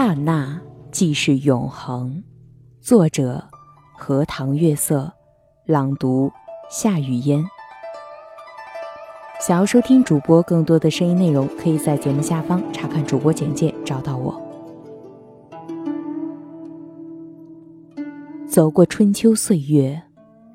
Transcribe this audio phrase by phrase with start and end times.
[0.00, 0.60] 刹那
[0.92, 2.22] 即是永恒。
[2.80, 3.42] 作者：
[3.98, 5.12] 荷塘月色。
[5.66, 6.30] 朗读：
[6.70, 7.44] 夏雨嫣。
[9.44, 14.40] 想要收听主播更多的声音内容，可以在节目下方查看主播简介，找到我。
[18.48, 20.00] 走过春秋岁月，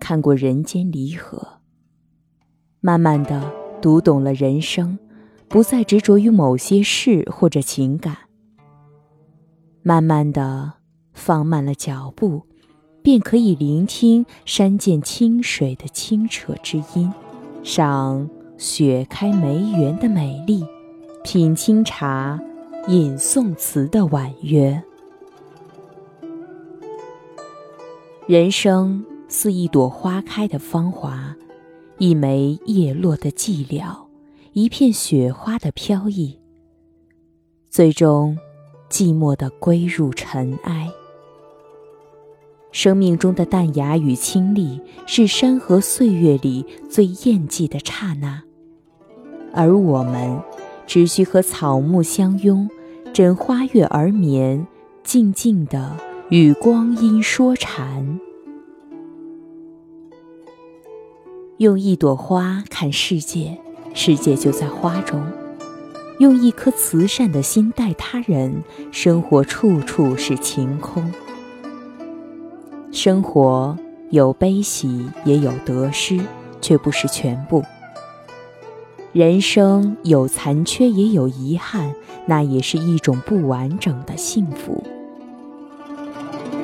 [0.00, 1.60] 看过人间离合，
[2.80, 4.98] 慢慢的读懂了人生，
[5.46, 8.16] 不再执着于某些事或者情感。
[9.86, 10.72] 慢慢的
[11.12, 12.42] 放慢了脚步，
[13.02, 17.12] 便可以聆听山涧清水的清澈之音，
[17.62, 18.28] 赏
[18.58, 20.66] 雪开梅园的美丽，
[21.22, 22.40] 品清茶，
[22.88, 24.82] 饮宋词的婉约。
[28.26, 31.36] 人生似一朵花开的芳华，
[31.98, 33.96] 一枚叶落的寂寥，
[34.52, 36.40] 一片雪花的飘逸，
[37.70, 38.36] 最终。
[38.96, 40.90] 寂寞的归入尘埃。
[42.72, 48.42] 生命中的淡雅与清丽，是山河岁月里最艳迹的刹那，
[49.52, 50.40] 而我们，
[50.86, 52.70] 只需和草木相拥，
[53.12, 54.66] 枕花月而眠，
[55.04, 55.94] 静静的
[56.30, 58.18] 与光阴说禅。
[61.58, 63.58] 用一朵花看世界，
[63.92, 65.22] 世界就在花中。
[66.18, 71.12] 用一颗慈善的心待他人，生活处处是晴空。
[72.90, 73.76] 生活
[74.10, 76.18] 有悲喜，也有得失，
[76.62, 77.62] 却不是全部。
[79.12, 81.94] 人生有残缺，也有遗憾，
[82.24, 84.82] 那也是一种不完整的幸福。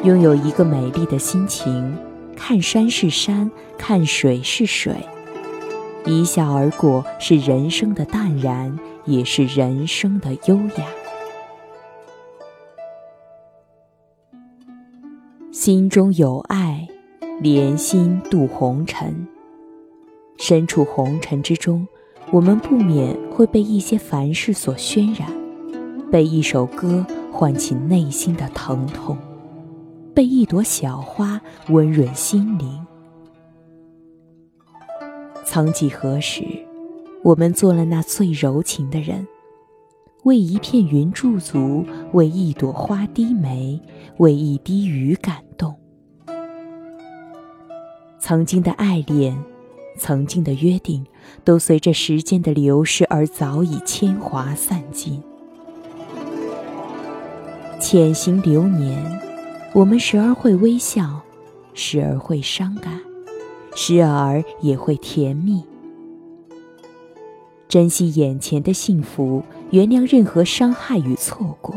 [0.03, 1.95] 拥有一个美丽的心情，
[2.35, 4.95] 看山是山，看水是水，
[6.07, 8.79] 一笑而过，是人生的淡然。
[9.05, 10.87] 也是人生的优雅。
[15.51, 16.89] 心中有爱，
[17.41, 19.27] 莲心渡红尘。
[20.39, 21.87] 身处红尘之中，
[22.33, 25.31] 我们不免会被一些凡事所渲染，
[26.11, 29.17] 被一首歌唤起内心的疼痛，
[30.15, 32.85] 被一朵小花温润心灵。
[35.45, 36.43] 曾几何时。
[37.25, 39.25] 我们做了那最柔情的人，
[40.25, 43.81] 为一片云驻足，为一朵花低眉，
[44.17, 45.73] 为一滴雨感动。
[48.19, 49.39] 曾经的爱恋，
[49.97, 51.07] 曾经的约定，
[51.45, 55.23] 都随着时间的流逝而早已铅华散尽。
[57.79, 59.21] 浅行流年，
[59.73, 61.21] 我们时而会微笑，
[61.73, 63.01] 时而会伤感，
[63.77, 65.63] 时而也会甜蜜。
[67.73, 71.75] 珍惜眼前的幸福，原谅任何伤害与错过，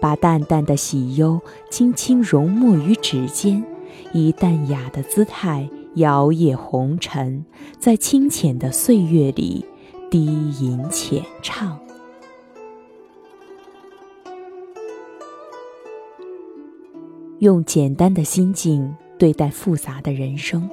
[0.00, 3.62] 把淡淡的喜忧轻轻融没于指尖，
[4.14, 7.44] 以淡雅的姿态摇曳红尘，
[7.78, 9.66] 在清浅的岁月里
[10.10, 10.24] 低
[10.58, 11.78] 吟浅唱。
[17.40, 20.66] 用简单的心境对待复杂的人生，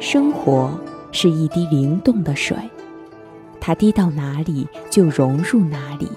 [0.00, 0.78] 生活
[1.12, 2.54] 是一滴灵动的水。
[3.60, 6.08] 它滴到哪里就融入哪里，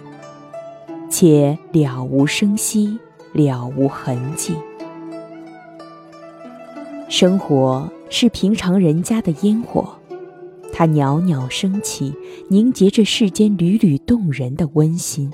[1.09, 2.97] 且了无声息，
[3.34, 4.56] 了无痕迹。
[7.09, 9.97] 生活是平常人家的烟火，
[10.72, 12.13] 它袅袅升起，
[12.47, 15.31] 凝结着世间缕缕动人的温馨。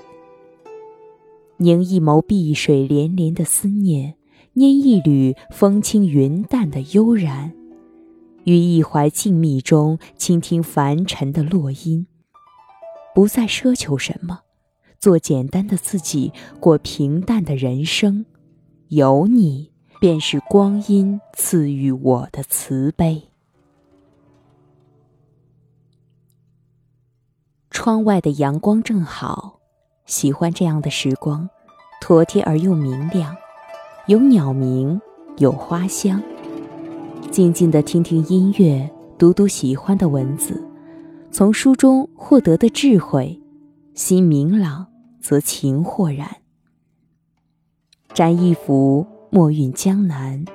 [1.57, 4.15] 凝一眸碧水涟涟的思念，
[4.55, 7.53] 拈一缕风轻云淡的悠然。
[8.47, 12.07] 于一怀静谧中，倾听凡尘的落音，
[13.13, 14.43] 不再奢求什么，
[14.97, 18.25] 做简单的自己，过平淡的人生。
[18.87, 23.23] 有你，便是光阴赐予我的慈悲。
[27.69, 29.59] 窗外的阳光正好，
[30.05, 31.49] 喜欢这样的时光，
[31.99, 33.35] 妥帖而又明亮，
[34.05, 35.01] 有鸟鸣，
[35.35, 36.23] 有花香。
[37.37, 40.59] 静静地听听音乐，读读喜欢的文字，
[41.29, 43.39] 从书中获得的智慧，
[43.93, 44.87] 心明朗
[45.21, 46.27] 则情豁然。
[48.11, 50.45] 沾一幅墨韵江南，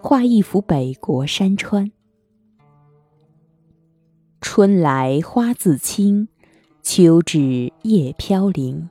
[0.00, 1.92] 画一幅北国山川。
[4.40, 6.26] 春来花自青，
[6.82, 8.88] 秋至叶飘零。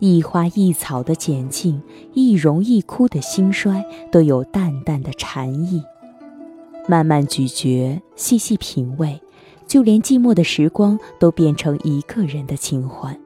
[0.00, 1.80] 一花一草的简静，
[2.14, 5.84] 一荣一枯的兴衰，都有淡淡的禅意。
[6.92, 9.18] 慢慢咀嚼，细细品味，
[9.66, 13.18] 就连寂寞的时光都变成一个人的清欢。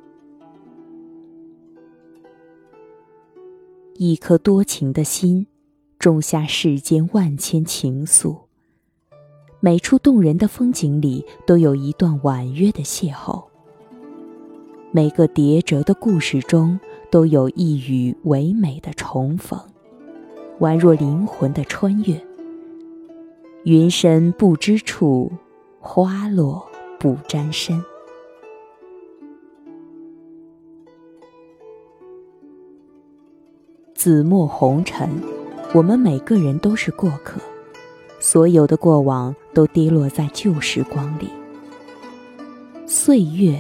[3.97, 5.49] 一颗多情的心，
[5.99, 8.37] 种下世间万千情愫。
[9.59, 13.47] 每处动人的风景里，都有一段婉约的邂逅。
[14.93, 16.79] 每个叠折的故事中，
[17.11, 19.59] 都有一语唯美的重逢，
[20.61, 22.25] 宛若灵魂的穿越。
[23.67, 25.33] 云深不知处，
[25.81, 26.65] 花落
[27.01, 27.83] 不沾身。
[33.93, 35.11] 紫陌红尘，
[35.75, 37.41] 我们每个人都是过客，
[38.21, 41.29] 所有的过往都跌落在旧时光里。
[42.87, 43.59] 岁月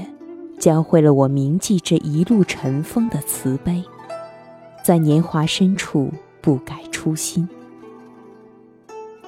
[0.56, 3.82] 教会了我铭记这一路尘封的慈悲，
[4.84, 7.48] 在年华深处不改初心。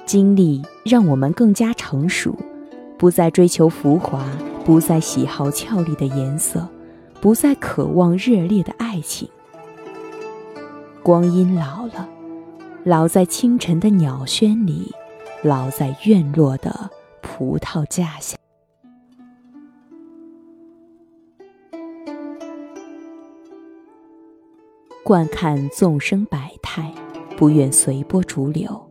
[0.09, 2.35] 经历让我们更加成熟，
[2.97, 4.25] 不再追求浮华，
[4.65, 6.67] 不再喜好俏丽的颜色，
[7.21, 9.29] 不再渴望热烈的爱情。
[11.03, 12.09] 光阴老了，
[12.85, 14.91] 老在清晨的鸟喧里，
[15.43, 16.89] 老在院落的
[17.21, 18.39] 葡萄架下。
[25.05, 26.95] 观看众生百态，
[27.37, 28.88] 不愿随波逐流。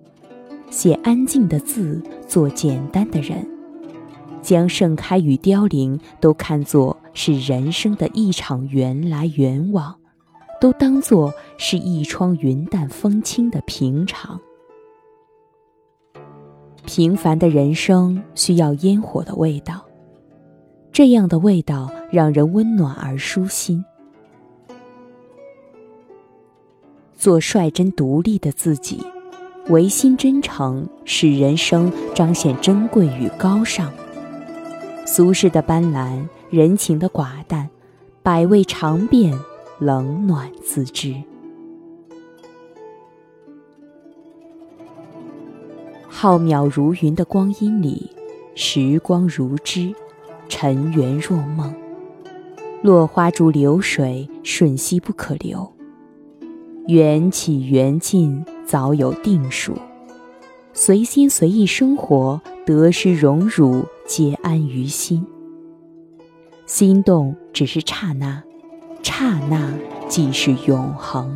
[0.69, 3.47] 写安静的字，做简单的人，
[4.41, 9.95] 将盛开与凋零都看作是人生的一场缘来缘往，
[10.59, 14.39] 都当作是一窗云淡风轻的平常。
[16.85, 19.85] 平凡的人生需要烟火的味道，
[20.91, 23.83] 这样的味道让人温暖而舒心。
[27.15, 29.01] 做率真独立的自己。
[29.69, 33.91] 唯心真诚，使人生彰显珍贵与高尚。
[35.05, 37.69] 俗世的斑斓，人情的寡淡，
[38.23, 39.37] 百味尝遍，
[39.79, 41.13] 冷暖自知。
[46.07, 48.09] 浩渺如云的光阴里，
[48.55, 49.93] 时光如织，
[50.47, 51.73] 尘缘若梦。
[52.81, 55.69] 落花逐流水，瞬息不可留。
[56.87, 58.45] 缘起缘尽。
[58.67, 59.77] 早有定数，
[60.73, 65.25] 随心随意生活，得失荣辱皆安于心。
[66.65, 68.43] 心动只是刹那，
[69.01, 69.73] 刹那
[70.09, 71.33] 即是永恒。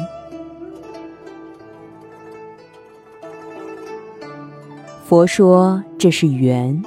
[5.06, 6.84] 佛说这是缘，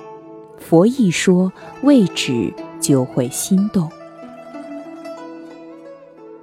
[0.59, 1.51] 佛一说
[1.83, 3.91] 未止就会心动。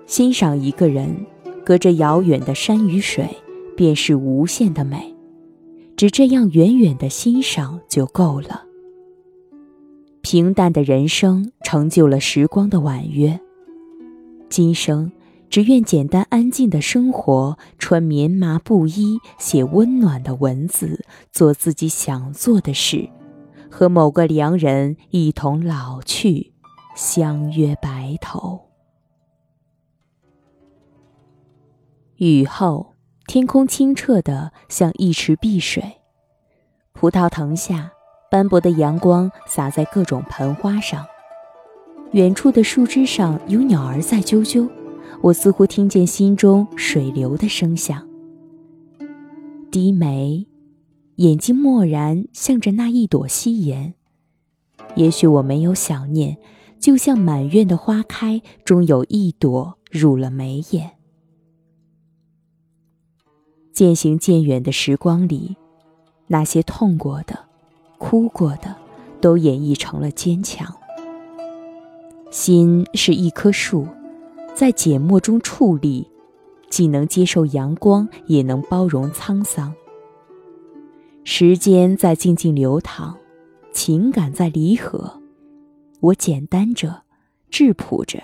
[0.07, 1.15] 欣赏一个人，
[1.63, 3.30] 隔着遥远的山与水。
[3.81, 5.16] 便是无限的美，
[5.98, 8.63] 只这样远远的欣赏就够了。
[10.22, 13.39] 平淡的人生成就了时光的婉约，
[14.50, 15.12] 今生
[15.50, 23.10] 只愿简单安静的生活，穿棉麻布衣，写温暖的文字，做自己想做的事，
[23.72, 26.54] 和某个良人一同老去，
[26.95, 28.62] 相约白头。
[32.18, 32.91] 雨后。
[33.33, 35.81] 天空清澈的像一池碧水，
[36.92, 37.90] 葡萄藤下，
[38.30, 41.06] 斑驳的阳光洒在各种盆花上。
[42.11, 44.69] 远处的树枝上有鸟儿在啾啾，
[45.21, 48.06] 我似乎听见心中水流的声响。
[49.71, 50.45] 低眉，
[51.16, 53.94] 眼睛漠然向着那一朵夕颜。
[54.95, 56.35] 也许我没有想念，
[56.81, 60.92] 就像满院的花开，终有一朵入了眉眼。
[63.71, 65.56] 渐行渐远的时光里，
[66.28, 67.40] 那些痛过的、
[67.97, 68.75] 哭过的，
[69.19, 70.73] 都演绎成了坚强。
[72.30, 73.87] 心是一棵树，
[74.54, 76.07] 在缄默中矗立，
[76.69, 79.73] 既能接受阳光，也能包容沧桑。
[81.23, 83.18] 时间在静静流淌，
[83.73, 85.21] 情感在离合。
[85.99, 87.04] 我简单着，
[87.49, 88.19] 质朴着，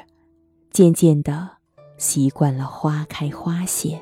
[0.71, 1.49] 渐渐的
[1.97, 4.01] 习惯了花开花谢。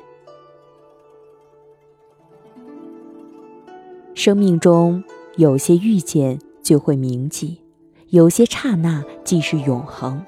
[4.16, 5.04] 生命中
[5.36, 7.58] 有些遇见就会铭记，
[8.08, 10.24] 有些刹那即是永恒。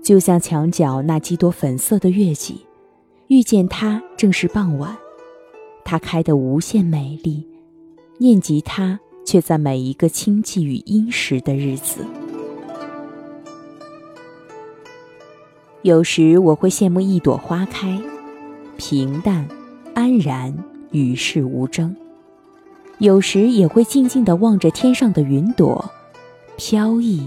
[0.00, 2.64] 就像墙角那几朵粉色的月季，
[3.26, 4.96] 遇见它正是傍晚，
[5.84, 7.44] 它开得无限美丽。
[8.18, 12.06] 念及它，却在每一个清寂与殷实的日子。
[15.82, 18.00] 有时我会羡慕一朵花开，
[18.76, 19.48] 平淡、
[19.94, 20.56] 安然，
[20.92, 21.96] 与世无争。
[23.02, 25.90] 有时也会静静地望着天上的云朵，
[26.56, 27.26] 飘逸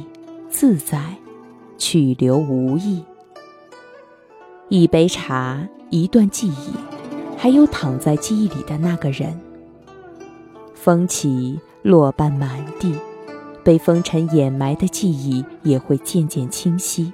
[0.50, 1.14] 自在，
[1.78, 3.04] 去留无意。
[4.70, 6.72] 一杯茶，一段记忆，
[7.36, 9.38] 还有躺在记忆里的那个人。
[10.74, 12.96] 风起，落瓣满地，
[13.62, 17.12] 被风尘掩埋的记忆也会渐渐清晰，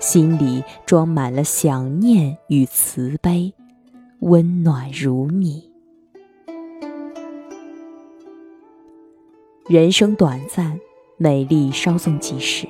[0.00, 3.54] 心里装满了想念与慈悲，
[4.18, 5.67] 温暖如你。
[9.68, 10.80] 人生短暂，
[11.18, 12.66] 美丽稍纵即逝，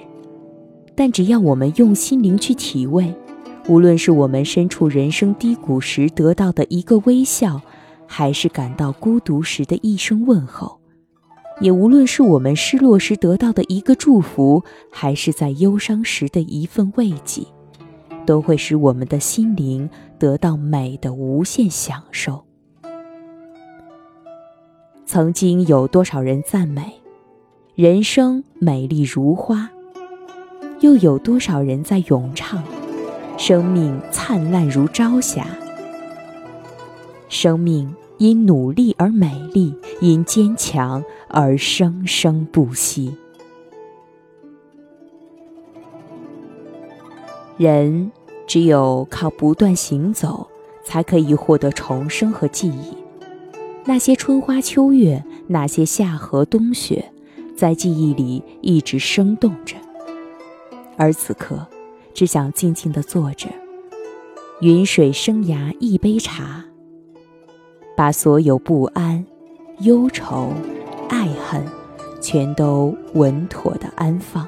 [0.97, 3.15] 但只要我们用心灵去体味，
[3.69, 7.61] 无论是我们身处人生低谷时得到的一个微笑。
[8.11, 10.81] 还是感到孤独时的一声问候，
[11.61, 17.43] 也无论是我们失落时得到的一个祝福，还是在忧伤时的一份慰藉，
[18.25, 19.89] 都会使我们的心灵
[20.19, 22.48] 得到美的无限享受。
[25.19, 27.01] 曾经有多少人赞美
[27.75, 29.69] 人生美丽如花，
[30.79, 32.63] 又有多少人在咏唱
[33.37, 35.45] 生命灿烂如朝霞？
[37.29, 43.13] 生命因努力而美丽，因坚强而生生不息。
[47.57, 48.13] 人
[48.47, 50.47] 只有靠不断行走，
[50.85, 52.97] 才可以获得重生和记忆。
[53.89, 57.11] 那些春花秋月，那些夏荷冬雪，
[57.57, 59.77] 在记忆里一直生动着。
[60.99, 61.67] 而此刻，
[62.13, 63.49] 只想静静地坐着，
[64.61, 66.63] 云水生涯一杯茶。
[67.97, 69.25] 把所有不安、
[69.79, 70.53] 忧愁、
[71.09, 71.65] 爱恨，
[72.21, 74.47] 全都稳妥的安放。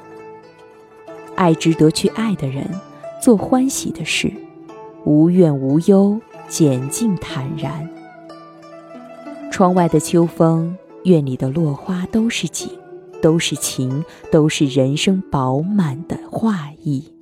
[1.35, 2.63] 爱值得去爱的人，
[3.19, 4.31] 做欢喜的事，
[5.03, 7.89] 无怨无忧，简静坦然。
[9.51, 12.67] 窗外的秋风，院里的落花，都是景，
[13.21, 17.13] 都是情，都是人生饱满的画意。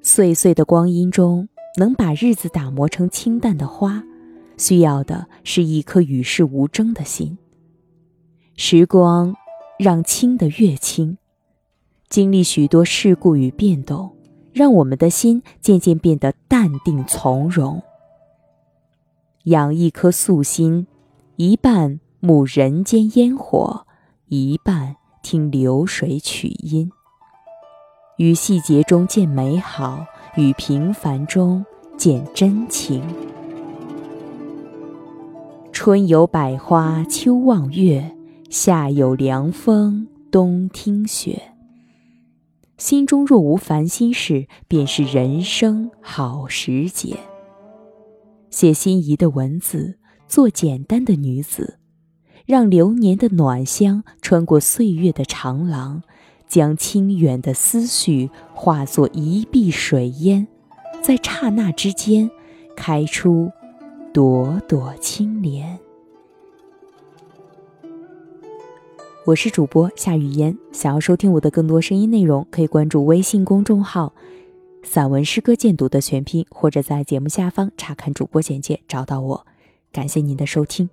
[0.00, 1.48] 岁岁的光阴中。
[1.78, 4.04] 能把日子打磨成清淡的花，
[4.58, 7.38] 需要的是一颗与世无争的心。
[8.56, 9.34] 时光
[9.78, 11.16] 让轻的越轻，
[12.10, 14.14] 经历许多事故与变动，
[14.52, 17.82] 让我们的心渐渐变得淡定从容。
[19.44, 20.86] 养一颗素心，
[21.36, 23.86] 一半沐人间烟火，
[24.28, 26.90] 一半听流水曲音。
[28.18, 30.06] 于细节中见美好。
[30.36, 31.62] 与平凡中
[31.98, 33.02] 见真情。
[35.74, 38.16] 春有百花，秋望月，
[38.48, 41.52] 夏有凉风，冬听雪。
[42.78, 47.18] 心中若无烦心事，便是人生好时节。
[48.52, 51.80] 写心仪的文字，做简单的女子，
[52.46, 56.04] 让流年的暖香穿过岁月的长廊。
[56.46, 60.46] 将清远的思绪化作一碧水烟，
[61.00, 62.30] 在刹那之间
[62.76, 63.50] 开出
[64.12, 65.78] 朵朵青莲。
[69.24, 74.12] 我是主播夏雨嫣，想要收听我的更多声音内容，可以关注微信公众号
[74.82, 79.46] “散文诗歌鉴读”的全拼，或者在节目下方查看主播简介找到我。
[79.92, 80.88] 感谢您的收听。